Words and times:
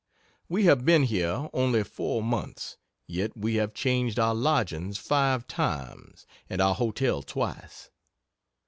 We 0.49 0.63
have 0.63 0.83
been 0.83 1.03
here 1.03 1.47
only 1.53 1.83
four 1.83 2.23
months, 2.23 2.75
yet 3.05 3.37
we 3.37 3.53
have 3.61 3.75
changed 3.75 4.17
our 4.17 4.33
lodgings 4.33 4.97
five 4.97 5.45
times, 5.45 6.25
and 6.49 6.59
our 6.59 6.73
hotel 6.73 7.21
twice. 7.21 7.91